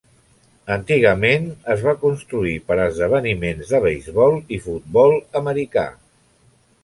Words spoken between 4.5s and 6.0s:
i futbol americà.